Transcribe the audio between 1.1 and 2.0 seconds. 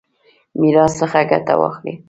ګټه واخلي.